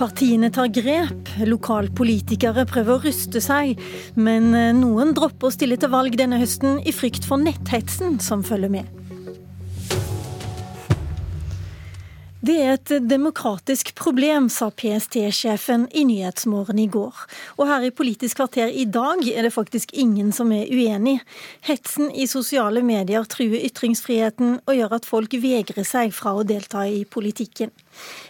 [0.00, 3.76] Partiene tar grep, lokalpolitikere prøver å ruste seg,
[4.16, 8.40] men eh, noen dropper å stille til valg denne høsten i frykt for netthetsen som
[8.40, 8.99] følger med.
[12.50, 17.20] Det er et demokratisk problem, sa PST-sjefen i Nyhetsmorgen i går.
[17.60, 21.20] Og her i Politisk kvarter i dag er det faktisk ingen som er uenig.
[21.68, 26.88] Hetsen i sosiale medier truer ytringsfriheten og gjør at folk vegrer seg fra å delta
[26.90, 27.70] i politikken.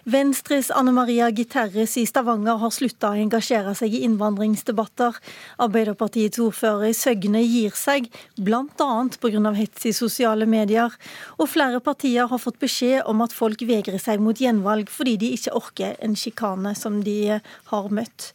[0.05, 5.17] Venstres Anne Maria Guterres i Stavanger har slutta å engasjere seg i innvandringsdebatter.
[5.63, 8.09] Arbeiderpartiets ordfører i Søgne gir seg,
[8.41, 8.91] bl.a.
[9.21, 9.53] pga.
[9.57, 10.93] hets i sosiale medier.
[11.39, 15.31] Og flere partier har fått beskjed om at folk vegrer seg mot gjenvalg fordi de
[15.37, 17.39] ikke orker en sjikane som de
[17.71, 18.33] har møtt.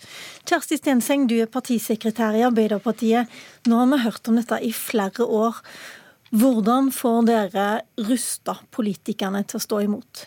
[0.48, 3.28] Kjersti Stenseng, du er partisekretær i Arbeiderpartiet.
[3.68, 5.60] Nå har vi hørt om dette i flere år.
[6.36, 7.68] Hvordan får dere
[8.08, 10.26] rusta politikerne til å stå imot?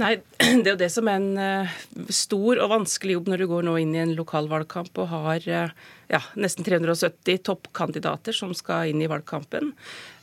[0.00, 0.16] Nei,
[0.62, 1.74] Det er jo det som er en uh,
[2.10, 5.92] stor og vanskelig jobb når du går nå inn i en lokalvalgkamp og har uh,
[6.10, 9.72] ja, nesten 370 toppkandidater som skal inn i valgkampen.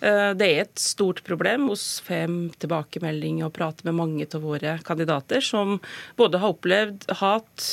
[0.01, 4.77] Uh, det er et stort problem hos Fem tilbakemelding og prate med mange av våre
[4.85, 5.77] kandidater som
[6.17, 7.67] både har opplevd hat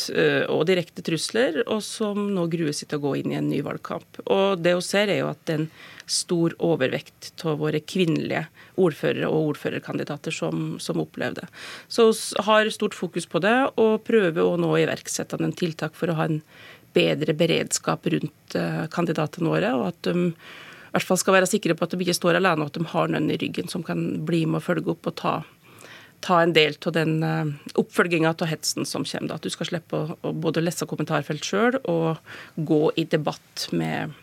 [0.53, 3.61] og direkte trusler, og som nå gruer seg til å gå inn i en ny
[3.65, 4.21] valgkamp.
[4.27, 5.69] Og det hun ser, er jo at den
[6.09, 8.47] stor overvekt av våre kvinnelige
[8.81, 11.47] ordførere og ordførerkandidater som, som opplevde.
[11.89, 16.11] Så vi har stort fokus på det, og prøver å nå iverksette en tiltak for
[16.11, 16.41] å ha en
[16.99, 19.75] bedre beredskap rundt uh, kandidatene våre.
[19.79, 20.33] og at de
[20.89, 22.91] i hvert fall skal være sikre på at de ikke står alene, og at de
[22.95, 25.35] har noen i ryggen som kan bli med å følge opp og ta,
[26.25, 29.37] ta en del av den eh, oppfølginga av hetsen som kommer.
[29.37, 32.17] At du skal slippe å, å både lese kommentarfelt sjøl og
[32.57, 34.17] gå i debatt med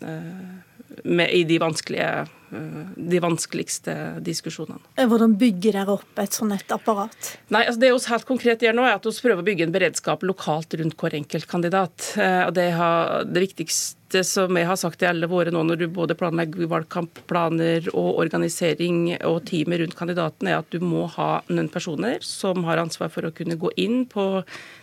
[0.00, 0.56] uh,
[1.04, 3.94] med, i de, vanskelige, eh, de vanskeligste
[4.24, 4.78] diskusjonene.
[4.96, 7.32] Hvordan bygger dere opp et sånt et apparat?
[7.50, 9.74] Nei, altså Det vi helt konkret gjør nå, er at vi prøver å bygge en
[9.74, 12.12] beredskap lokalt rundt hver enkelt kandidat.
[12.14, 15.62] Eh, og det, har, det viktigste det som jeg har sagt i alle våre nå,
[15.66, 21.06] når du både planlegger valgkampplaner og organisering og teamet rundt kandidaten, er at du må
[21.16, 24.26] ha noen personer som har ansvar for å kunne gå inn på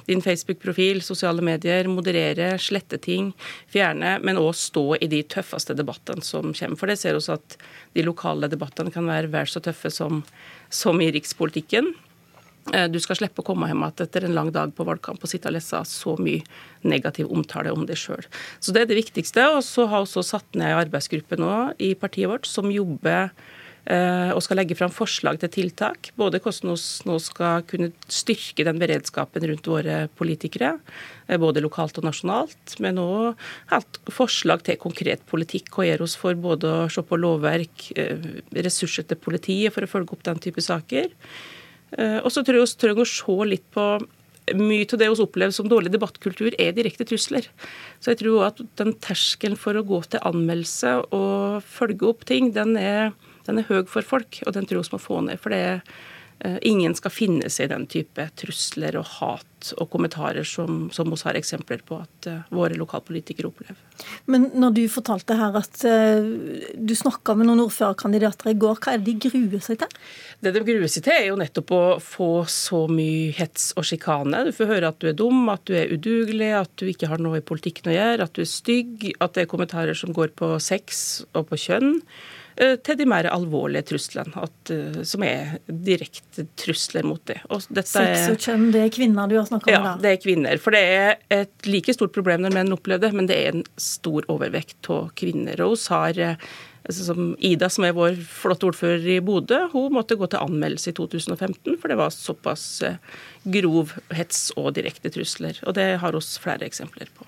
[0.10, 3.32] din Facebook-profil, sosiale medier, moderere, slette ting,
[3.72, 6.80] fjerne, men òg stå i de tøffeste debattene som kommer.
[6.80, 7.60] For det ser vi at
[7.96, 10.24] de lokale debattene kan være vel så tøffe som,
[10.68, 11.94] som i rikspolitikken.
[12.72, 15.32] Eh, du skal slippe å komme hjem igjen etter en lang dag på valgkamp og
[15.32, 16.44] sitte og lese så mye
[16.88, 18.24] negativ omtale om deg sjøl.
[18.64, 19.50] Så det er det viktigste.
[19.58, 23.34] Og så har vi satt ned en arbeidsgruppe nå i partiet vårt som jobber
[23.84, 26.14] eh, og skal legge fram forslag til tiltak.
[26.20, 30.78] Både hvordan vi nå skal kunne styrke den beredskapen rundt våre politikere,
[31.28, 33.44] eh, både lokalt og nasjonalt, men òg
[34.08, 35.74] forslag til konkret politikk.
[35.76, 37.90] Hva gjør oss for både å se på lovverk,
[38.56, 41.12] ressurser til politiet for å følge opp den type saker.
[41.98, 43.88] Eh, og så tror jeg vi trenger å se litt på
[44.52, 47.48] mye av det vi opplever som dårlig debattkultur, er direkte trusler.
[48.04, 52.52] Så jeg tror at den terskelen for å gå til anmeldelse og følge opp ting,
[52.56, 53.14] den er,
[53.48, 55.40] den er høy for folk, og den tror jeg vi må få ned.
[55.40, 55.86] For det er
[56.62, 59.48] ingen skal finne seg i den type trusler og hat
[59.80, 63.80] og kommentarer som, som vi har eksempler på at uh, våre lokalpolitikere opplever.
[64.28, 66.26] Men når du fortalte her at uh,
[66.76, 69.96] du snakka med noen ordførerkandidater i går, hva er det de gruer seg til?
[70.44, 74.44] Det de gruer seg til, er jo nettopp å få så mye hets og sjikane.
[74.50, 77.24] Du får høre at du er dum, at du er udugelig, at du ikke har
[77.24, 80.36] noe i politikken å gjøre, at du er stygg, at det er kommentarer som går
[80.40, 82.02] på sex og på kjønn.
[82.56, 87.40] Eh, til de mer alvorlige truslene, at, eh, som er direkte trusler mot det.
[87.50, 89.74] Sex og kjønn, det er kvinner du har snakka om?
[89.74, 90.60] Ja, det er kvinner.
[90.62, 93.66] For det er et like stort problem når menn opplever det, men det er en
[93.78, 95.58] stor overvekt av kvinner.
[95.66, 96.38] Og oss har eh,
[96.86, 100.94] altså som Ida, som er vår flotte ordfører i Bodø, hun måtte gå til anmeldelse
[100.94, 102.84] i 2015, for det var såpass
[103.44, 105.58] grov hets og direkte trusler.
[105.66, 107.26] Og det har oss flere eksempler på.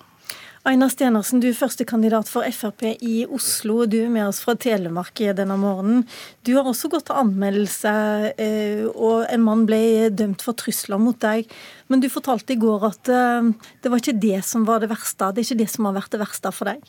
[0.66, 3.84] Einar Stenersen, du er førstekandidat for Frp i Oslo.
[3.86, 6.08] Du er med oss fra Telemark denne morgenen.
[6.42, 7.91] Du har også gått til anmeldelse,
[8.41, 11.46] eh, og en mann ble dømt for trusler mot deg.
[11.85, 13.52] Men du fortalte i går at eh,
[13.84, 15.29] det var ikke det som var det verste.
[15.29, 16.82] Det er ikke det som har vært det verste for deg?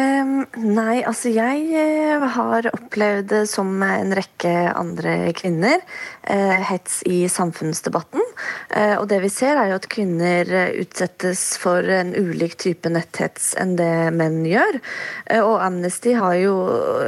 [0.00, 5.84] Um, nei, altså jeg uh, har opplevd som en rekke andre kvinner.
[6.24, 8.25] Uh, hets i samfunnsdebatten.
[8.70, 10.50] Uh, og det vi ser, er jo at kvinner
[10.82, 14.80] utsettes for en ulik type netthets enn det menn gjør.
[15.42, 16.54] og Amnesty har jo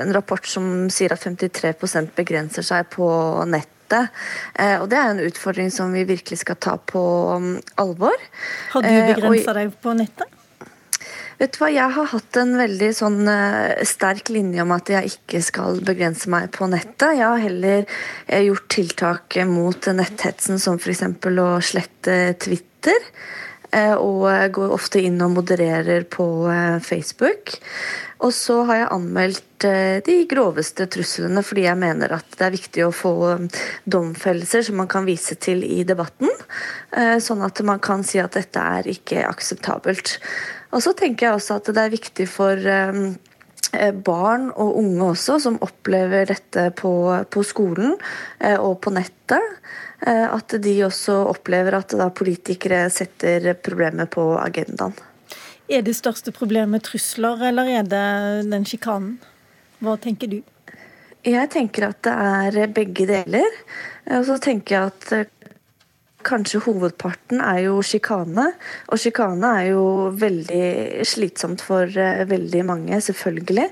[0.01, 3.09] en rapport som sier at 53% begrenser seg på
[3.49, 3.69] nett.
[3.89, 7.01] Og Det er en utfordring som vi virkelig skal ta på
[7.37, 8.17] um, alvor.
[8.75, 10.35] Har du begrensa deg på nettet?
[11.39, 15.13] Vet du hva, Jeg har hatt en veldig sånn uh, sterk linje om at jeg
[15.13, 17.15] ikke skal begrense meg på nettet.
[17.15, 21.05] Jeg har heller uh, gjort tiltak mot netthetsen, som f.eks.
[21.07, 23.07] å slette Twitter.
[23.69, 26.25] Uh, og går ofte inn og modererer på
[26.81, 27.59] Facebook.
[28.25, 29.67] Og så har jeg anmeldt
[30.07, 33.13] de groveste truslene fordi jeg mener at det er viktig å få
[33.87, 36.31] domfellelser som man kan vise til i debatten.
[37.23, 40.17] Sånn at man kan si at dette er ikke akseptabelt.
[40.75, 45.39] Og så tenker jeg også at det er viktig for eh, barn og unge også,
[45.45, 46.93] som opplever dette på,
[47.33, 47.97] på skolen
[48.41, 49.61] eh, og på nettet.
[50.07, 54.95] Eh, at de også opplever at da politikere setter problemet på agendaen.
[55.69, 58.05] Er det største problemet trusler, eller er det
[58.49, 59.19] den sjikanen?
[59.85, 60.39] Hva tenker du?
[61.27, 63.59] Jeg tenker at det er begge deler.
[64.17, 65.35] Og så tenker jeg at
[66.29, 68.51] kanskje hovedparten er jo sjikane.
[68.93, 69.85] Og sjikane er jo
[70.19, 73.67] veldig slitsomt for uh, veldig mange, selvfølgelig.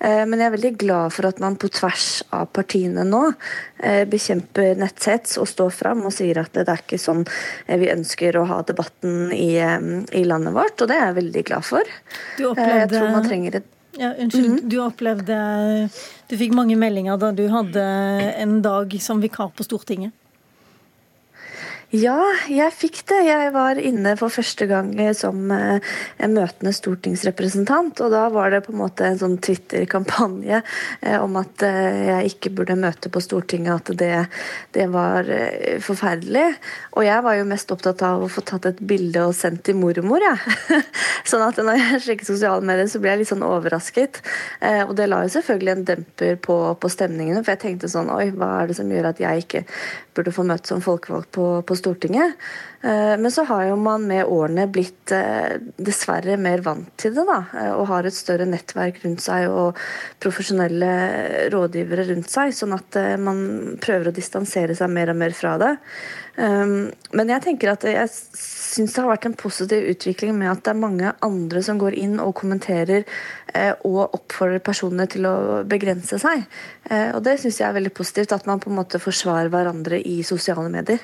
[0.00, 4.02] Uh, men jeg er veldig glad for at man på tvers av partiene nå uh,
[4.10, 7.24] bekjemper netthets og står fram og sier at det er ikke sånn
[7.66, 11.66] vi ønsker å ha debatten i, i landet vårt, og det er jeg veldig glad
[11.66, 11.96] for.
[12.38, 12.76] Du opplevde...
[12.84, 14.46] Jeg tror man trenger et ja, unnskyld.
[14.46, 14.68] Mm -hmm.
[14.68, 15.88] Du opplevde
[16.28, 17.82] Du fikk mange meldinger da du hadde
[18.36, 20.12] en dag som vikar på Stortinget?
[21.94, 22.18] Ja,
[22.50, 23.20] jeg fikk det.
[23.28, 28.00] Jeg var inne for første gang som eh, en møtende stortingsrepresentant.
[28.02, 32.32] Og da var det på en måte en sånn Twitter-kampanje eh, om at eh, jeg
[32.32, 34.10] ikke burde møte på Stortinget, at det,
[34.74, 35.30] det, var
[35.82, 36.48] forferdelig.
[36.98, 39.78] Og jeg var jo mest opptatt av å få tatt et bilde og sendt til
[39.78, 40.56] mormor, jeg.
[40.66, 40.80] Ja.
[41.30, 44.20] sånn at når jeg sjekket sosiale medier, så ble jeg litt sånn overrasket.
[44.86, 48.28] Og det la jo selvfølgelig en demper på, på stemningene, for jeg tenkte sånn Oi,
[48.34, 49.64] hva er det som gjør at jeg ikke
[50.16, 52.36] burde få møte som folkevalgt på, på Stortinget.
[52.86, 57.24] Eh, men så har jo man med årene blitt eh, dessverre mer vant til det,
[57.26, 57.38] da.
[57.56, 59.80] Eh, og har et større nettverk rundt seg og
[60.22, 60.92] profesjonelle
[61.54, 62.52] rådgivere rundt seg.
[62.54, 63.40] Sånn at man
[63.82, 65.72] prøver å distansere seg mer og mer fra det.
[66.36, 70.74] Men jeg tenker at jeg syns det har vært en positiv utvikling med at det
[70.74, 73.06] er mange andre som går inn og kommenterer
[73.88, 76.44] og oppfordrer personene til å begrense seg.
[77.16, 80.18] Og det syns jeg er veldig positivt, at man på en måte forsvarer hverandre i
[80.28, 81.00] sosiale medier.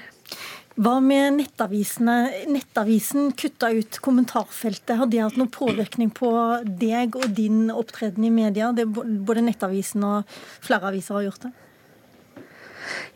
[0.80, 2.46] Hva med nettavisene?
[2.48, 4.94] Nettavisen kutta ut kommentarfeltet.
[4.96, 6.30] Har det hatt noen påvirkning på
[6.64, 8.70] deg og din opptreden i media?
[8.72, 10.32] Både Nettavisen og
[10.64, 11.52] flere aviser har gjort det.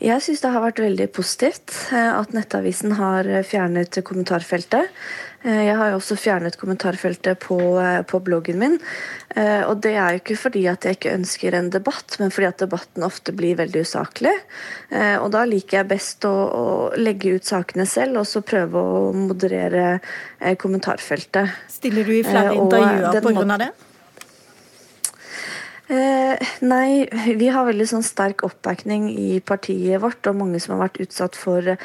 [0.02, 4.90] Jeg syns det har vært veldig positivt eh, at Nettavisen har fjernet kommentarfeltet.
[5.46, 8.76] Eh, jeg har jo også fjernet kommentarfeltet på, eh, på, bloggen min.
[9.36, 12.62] Og det er jo ikke fordi at jeg ikke ønsker en debatt, men fordi at
[12.62, 14.32] debatten ofte blir veldig usaklig.
[15.20, 16.64] Og da liker jeg best å, å
[16.96, 19.98] legge ut sakene selv, og så prøve å moderere
[20.56, 21.52] kommentarfeltet.
[21.68, 23.60] Stiller du i flere intervjuer pga.
[23.66, 23.70] det?
[25.88, 27.06] Eh, nei,
[27.38, 31.38] vi har veldig sånn sterk oppbacking i partiet vårt, og mange som har vært utsatt
[31.38, 31.76] for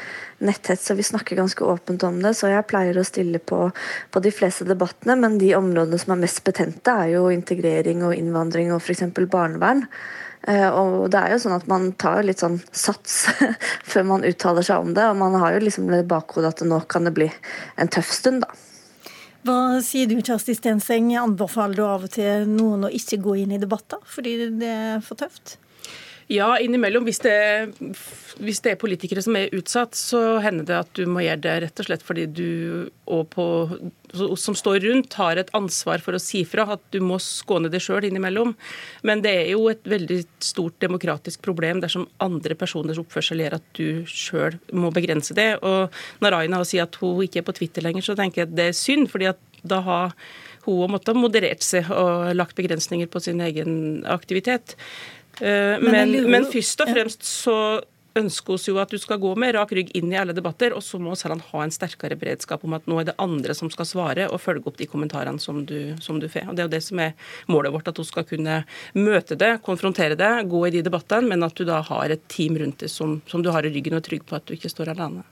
[0.42, 2.32] netthets, så vi snakker ganske åpent om det.
[2.34, 3.68] Så jeg pleier å stille på,
[4.10, 8.16] på de fleste debattene, men de områdene som er mest betente, er jo integrering og
[8.18, 9.06] innvandring og f.eks.
[9.22, 9.86] barnevern.
[10.50, 13.28] Eh, og det er jo sånn at Man tar litt sånn sats
[13.92, 16.82] før man uttaler seg om det, og man har jo liksom det bakhodet at nå
[16.90, 17.30] kan det bli
[17.78, 18.42] en tøff stund.
[18.42, 18.71] da.
[19.42, 21.08] Hva sier du, Kjersti Stenseng?
[21.18, 25.02] Anbefaler du av og til noen å ikke gå inn i debatter fordi det er
[25.02, 25.56] for tøft?
[26.30, 27.04] Ja, innimellom.
[27.04, 27.34] Hvis det,
[28.38, 31.54] hvis det, er politikere som er utsatt, så hender det at du må gjøre det
[31.64, 33.46] rett og slett fordi du og på,
[34.40, 36.66] som står rundt, har et ansvar for å si fra.
[36.76, 38.54] At du må skåne deg sjøl innimellom.
[39.06, 43.66] Men det er jo et veldig stort demokratisk problem dersom andre personers oppførsel gjør at
[43.78, 45.50] du sjøl må begrense det.
[45.66, 45.92] Og
[46.24, 48.70] når Aina sier at hun ikke er på Twitter lenger, så tenker jeg at det
[48.70, 49.10] er synd.
[49.12, 50.14] fordi at da har
[50.64, 54.76] hun måttet moderert seg og lagt begrensninger på sin egen aktivitet.
[55.42, 57.56] Eh, men, men, men først og fremst så
[58.18, 60.84] ønsker oss jo at du skal gå med rak rygg inn i alle debatter, og
[60.84, 63.88] så må Sæland ha en sterkere beredskap om at nå er det andre som skal
[63.88, 66.50] svare og følge opp de kommentarene som du, som du får.
[66.50, 67.16] Og Det er jo det som er
[67.52, 68.62] målet vårt, at hun skal kunne
[68.98, 72.58] møte det, konfrontere det, gå i de debattene, men at du da har et team
[72.60, 74.72] rundt deg som, som du har i ryggen og er trygg på at du ikke
[74.72, 75.24] står alene.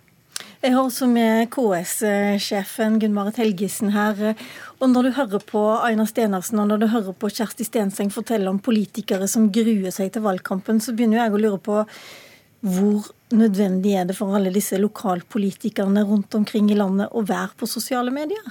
[0.61, 4.35] Jeg har også med KS-sjefen Gunn-Marit Helgesen her.
[4.77, 8.51] Og Når du hører på Aina Stenersen og når du hører på Kjersti Stenseng fortelle
[8.51, 11.79] om politikere som gruer seg til valgkampen, så begynner jeg å lure på
[12.61, 17.69] hvor nødvendig er det for alle disse lokalpolitikerne rundt omkring i landet å være på
[17.79, 18.45] sosiale medier?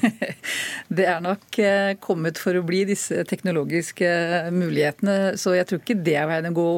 [0.96, 4.08] Det er nok eh, kommet for å bli, disse teknologiske
[4.56, 5.34] mulighetene.
[5.36, 6.70] Så jeg tror ikke det er veien å gå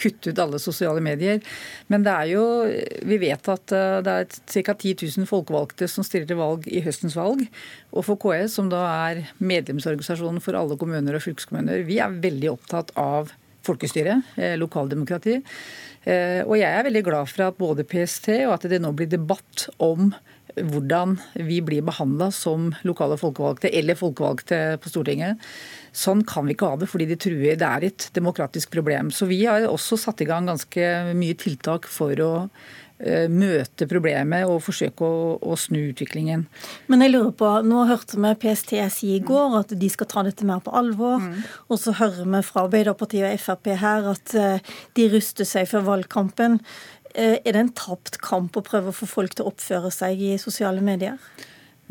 [0.00, 1.40] kutte ut alle sosiale medier.
[1.92, 2.44] Men det er jo,
[3.06, 4.28] vi vet at eh, det er
[4.64, 4.74] ca.
[4.74, 7.46] 10 000 folkevalgte som stiller til valg i høstens valg.
[7.94, 12.52] Og for KS, som da er medlemsorganisasjonen for alle kommuner og fylkeskommuner, vi er veldig
[12.56, 13.32] opptatt av
[13.64, 15.40] folkestyre, eh, lokaldemokrati.
[16.04, 19.08] Eh, og jeg er veldig glad for at både PST og at det nå blir
[19.08, 20.12] debatt om
[20.60, 25.42] hvordan vi blir behandla som lokale folkevalgte eller folkevalgte på Stortinget.
[25.94, 27.58] Sånn kan vi ikke ha det, fordi de truer.
[27.58, 29.10] Det er et demokratisk problem.
[29.14, 32.32] Så vi har også satt i gang ganske mye tiltak for å
[32.98, 36.46] eh, møte problemet og forsøke å, å, snu utviklingen.
[36.90, 40.26] Men jeg lurer på, Nå hørte vi PST si i går at de skal ta
[40.26, 41.22] dette mer på alvor.
[41.22, 41.46] Mm.
[41.68, 45.86] Og så hører vi fra Arbeiderpartiet og Frp her at eh, de ruster seg for
[45.86, 46.60] valgkampen.
[47.14, 50.18] Eh, er det en tapt kamp å prøve å få folk til å oppføre seg
[50.18, 51.20] i sosiale medier?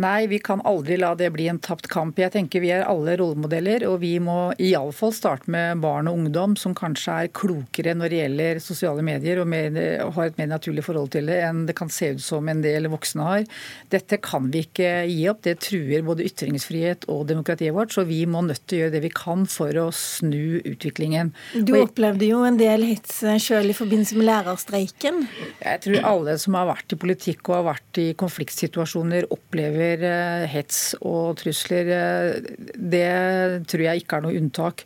[0.02, 2.18] Nei, vi kan aldri la det bli en tapt kamp.
[2.18, 6.56] Jeg tenker Vi er alle rollemodeller, og vi må iallfall starte med barn og ungdom,
[6.58, 9.78] som kanskje er klokere når det gjelder sosiale medier og mer,
[10.16, 12.90] har et mer naturlig forhold til det enn det kan se ut som en del
[12.90, 13.46] voksne har.
[13.94, 15.44] Dette kan vi ikke gi opp.
[15.46, 19.04] Det truer både ytringsfrihet og demokratiet vårt, så vi må nødt til å gjøre det
[19.06, 21.34] vi kan for å snu utviklingen.
[21.54, 25.24] Du opplevde jo en del hits sjøl i forbindelse med lærerstreiken?
[25.62, 30.04] Jeg tror alle som har vært i politikk og har vært i konfliktsituasjoner, opplever opplever
[30.08, 32.42] eh, hets og trusler, eh,
[32.76, 34.84] det tror jeg ikke er noe unntak.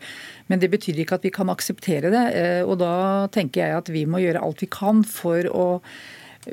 [0.48, 2.26] Men det betyr ikke at vi kan akseptere det.
[2.36, 5.68] Eh, og da tenker jeg at vi må gjøre alt vi kan for å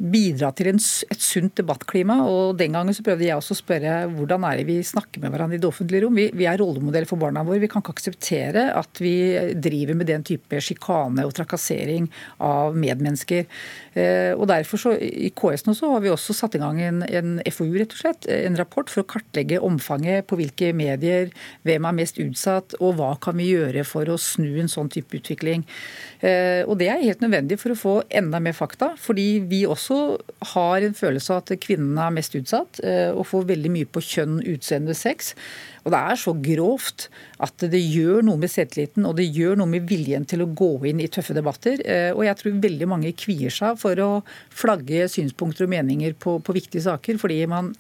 [0.01, 2.17] bidra til en, et sunt debattklima.
[2.27, 5.35] og Den gangen så prøvde jeg også å spørre hvordan er det vi snakker med
[5.35, 6.19] hverandre i det offentlige rom.
[6.19, 7.63] Vi, vi er rollemodeller for barna våre.
[7.63, 9.15] Vi kan ikke akseptere at vi
[9.55, 12.09] driver med den type sjikane og trakassering
[12.45, 13.47] av medmennesker.
[13.95, 17.03] Eh, og derfor så, I KS nå så har vi også satt i gang en,
[17.05, 21.31] en FoU, rett og slett, en rapport for å kartlegge omfanget på hvilke medier,
[21.67, 25.21] hvem er mest utsatt, og hva kan vi gjøre for å snu en sånn type
[25.21, 25.67] utvikling.
[26.25, 28.95] Eh, og Det er helt nødvendig for å få enda mer fakta.
[28.99, 29.84] fordi vi også
[30.55, 34.03] har en følelse av at kvinnene er mest utsatt eh, og får veldig mye på
[34.05, 35.33] kjønn, utseende, sex.
[35.85, 37.09] Og Det er så grovt
[37.45, 40.73] at det gjør noe med selvtilliten og det gjør noe med viljen til å gå
[40.91, 41.83] inn i tøffe debatter.
[41.85, 44.11] Eh, og jeg tror veldig mange kvier seg for å
[44.55, 47.75] flagge synspunkter og meninger på, på viktige saker, fordi man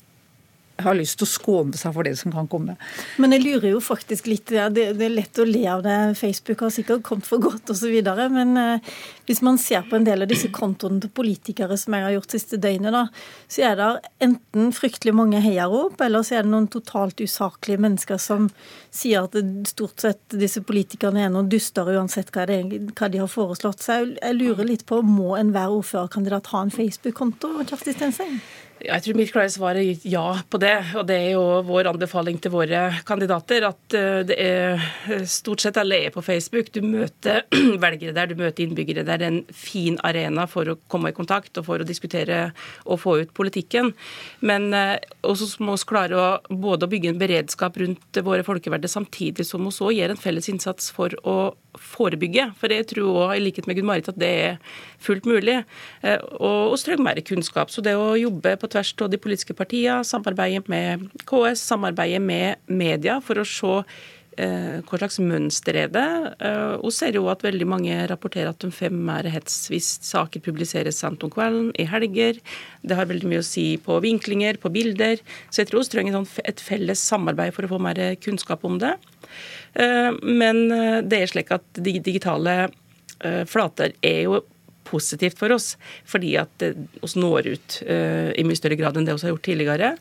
[0.82, 2.74] har lyst til å skåne seg for det som kan komme.
[3.22, 5.98] Men jeg lurer jo faktisk litt ja, det, det, er lett å le av det.
[6.18, 7.94] Facebook har sikkert kommet for godt osv.
[8.34, 8.88] Men eh,
[9.28, 12.34] hvis man ser på en del av disse kontoene til politikere som jeg har gjort
[12.34, 13.04] siste døgnet, da,
[13.46, 13.90] så er det
[14.26, 18.50] enten fryktelig mange heiarop, eller så er det noen totalt usaklige mennesker som
[18.94, 19.38] sier at
[19.70, 22.60] stort sett disse politikerne er noen duster uansett hva, det,
[22.98, 23.84] hva de har foreslått.
[23.84, 27.54] Så jeg, jeg lurer litt på må enhver ordførerkandidat ha en Facebook-konto?
[27.62, 28.38] Kjersti Stenseng?
[28.84, 30.74] Jeg tror mitt klare svar er ja på det.
[30.98, 35.64] Og det er jo vår anbefaling til våre kandidater at eh, det er eh, stort
[35.64, 36.68] sett alle er på Facebook.
[36.74, 37.46] Du møter
[37.84, 39.06] velgere der, du møter innbyggere.
[39.06, 42.50] Det er en fin arena for å komme i kontakt og for å diskutere
[42.84, 43.92] og få ut politikken.
[44.44, 49.48] Men eh, også må vi klare å både bygge en beredskap rundt våre folkevalgte, samtidig
[49.48, 52.50] som vi også gjør en felles innsats for å forebygge.
[52.60, 54.60] For jeg tror også, i likhet med Gunn Marit, at det er
[55.02, 55.56] fullt mulig.
[56.04, 57.72] Og vi trenger mer kunnskap.
[57.72, 62.60] Så det å jobbe på tvers av de politiske partiene, samarbeidet med KS, samarbeidet med
[62.66, 63.72] media for å se
[64.40, 66.06] eh, hva slags mønster er det.
[66.44, 70.42] Eh, og ser jo at veldig mange rapporterer at de fem er hets hvis saker
[70.44, 72.40] publiseres sent om kvelden, i helger.
[72.82, 75.22] Det har veldig mye å si på vinklinger, på bilder.
[75.50, 78.80] Så jeg tror vi trenger sånn et felles samarbeid for å få mer kunnskap om
[78.82, 78.96] det.
[79.78, 80.66] Eh, men
[81.06, 82.64] det er slik at de digitale
[83.48, 84.40] flater er jo
[84.84, 85.74] positivt for oss,
[86.08, 86.64] fordi at
[87.04, 89.92] oss når ut uh, i mye større grad enn det vi har gjort tidligere.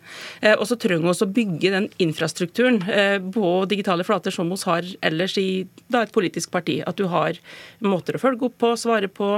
[0.43, 4.59] Uh, og så trenger vi å bygge den infrastrukturen uh, på digitale flater som vi
[4.67, 5.49] har ellers i
[5.87, 6.81] da, et politisk parti.
[6.85, 7.39] At du har
[7.83, 9.35] måter å følge opp på, svare på.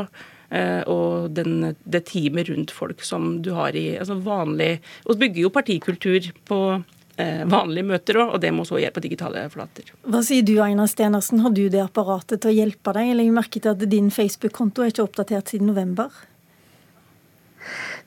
[0.86, 4.76] Og den, det teamet rundt folk som du har i altså vanlig
[5.10, 9.04] Vi bygger jo partikultur på Eh, vanlige møter òg, og det må så gjøre på
[9.06, 9.92] digitale flater.
[10.04, 13.12] Hva sier du Einar Stenersen, har du det apparatet til å hjelpe deg?
[13.12, 16.12] Jeg legger merke til at din Facebook-konto er ikke oppdatert siden november?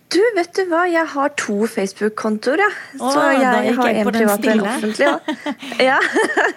[0.09, 2.63] Du, vet du hva, jeg har to Facebook-kontoer.
[2.63, 2.69] Ja.
[2.97, 5.09] Så jeg har en privat og en offentlig.
[5.89, 5.99] Ja.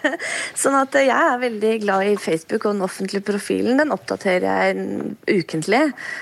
[0.61, 5.41] sånn at jeg er veldig glad i Facebook, og den offentlige profilen den oppdaterer jeg
[5.41, 5.81] ukentlig.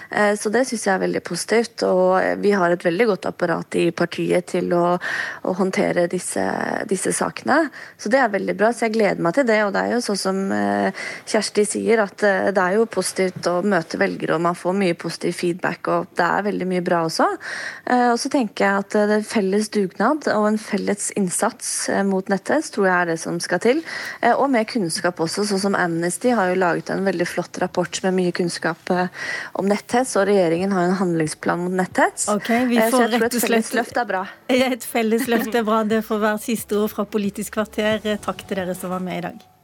[0.09, 1.85] Eh, så det syns jeg er veldig positivt.
[1.85, 6.43] Og vi har et veldig godt apparat i partiet til å, å håndtere disse,
[6.89, 7.61] disse, sakene.
[7.99, 8.73] Så det er veldig bra.
[8.73, 9.61] Så jeg gleder meg til det.
[9.67, 13.53] Og det er jo sånn som eh, Kjersti sier, at eh, det er jo positivt
[13.53, 17.05] å møte velgere, og man får mye positiv feedback, og det er veldig mye bra
[17.05, 18.07] også også.
[18.13, 22.87] Og så tenker jeg at det felles dugnad og en felles innsats mot netthets tror
[22.87, 23.81] jeg er det som skal til.
[24.35, 28.15] Og mer kunnskap også, sånn som Amnesty har jo laget en veldig flott rapport med
[28.17, 28.91] mye kunnskap
[29.59, 32.29] om netthets, og regjeringen har en handlingsplan mot netthets.
[32.31, 34.25] Okay, vi får så jeg tror et felles løft er bra.
[34.69, 35.83] Et felles løft er bra.
[35.87, 38.03] Det får være siste ord fra Politisk kvarter.
[38.23, 39.58] Takk til dere som var med i dag.